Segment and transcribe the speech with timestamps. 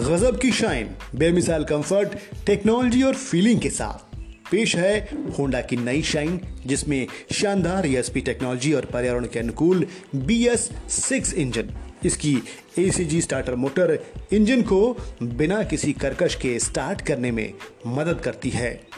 [0.00, 2.08] गजब की शाइन, बेमिसाल कंफर्ट
[2.46, 4.16] टेक्नोलॉजी और फीलिंग के साथ।
[4.50, 9.86] पेश है होंडा की नई शाइन, जिसमें शानदार ईएसपी टेक्नोलॉजी और पर्यावरण के अनुकूल
[10.16, 11.70] बी एस सिक्स इंजन
[12.04, 12.36] इसकी
[12.78, 13.98] एसीजी स्टार्टर मोटर
[14.32, 17.52] इंजन को बिना किसी करकश के स्टार्ट करने में
[17.86, 18.89] मदद करती है।